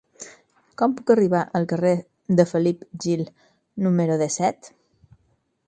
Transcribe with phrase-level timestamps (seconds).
[0.81, 1.91] Com puc arribar al carrer
[2.39, 3.23] de Felip Gil
[3.89, 4.73] número disset?